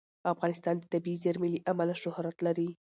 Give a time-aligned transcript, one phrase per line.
[0.33, 2.69] افغانستان د طبیعي زیرمې له امله شهرت لري.